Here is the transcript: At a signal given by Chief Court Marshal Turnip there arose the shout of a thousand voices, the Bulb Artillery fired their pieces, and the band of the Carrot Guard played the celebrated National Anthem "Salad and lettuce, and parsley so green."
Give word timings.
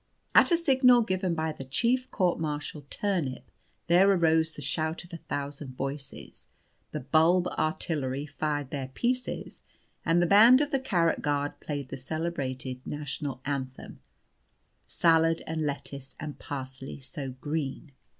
At 0.33 0.49
a 0.51 0.57
signal 0.57 1.03
given 1.03 1.35
by 1.35 1.53
Chief 1.69 2.09
Court 2.09 2.39
Marshal 2.39 2.87
Turnip 2.89 3.51
there 3.85 4.09
arose 4.09 4.51
the 4.51 4.61
shout 4.63 5.03
of 5.03 5.13
a 5.13 5.17
thousand 5.17 5.77
voices, 5.77 6.47
the 6.89 7.01
Bulb 7.01 7.45
Artillery 7.49 8.25
fired 8.25 8.71
their 8.71 8.87
pieces, 8.87 9.61
and 10.03 10.19
the 10.19 10.25
band 10.25 10.59
of 10.59 10.71
the 10.71 10.79
Carrot 10.79 11.21
Guard 11.21 11.59
played 11.59 11.89
the 11.89 11.97
celebrated 11.97 12.81
National 12.83 13.41
Anthem 13.45 13.99
"Salad 14.87 15.43
and 15.45 15.61
lettuce, 15.67 16.15
and 16.19 16.39
parsley 16.39 16.99
so 16.99 17.33
green." 17.39 17.91